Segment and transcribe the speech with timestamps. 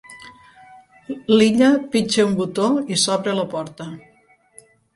[1.33, 3.91] L'Illa pitja un botó i s'obre la porta.